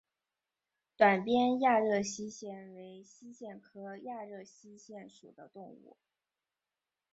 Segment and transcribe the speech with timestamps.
[0.97, 5.95] 短鞭亚热溪蟹为溪蟹科亚热溪蟹属的动物。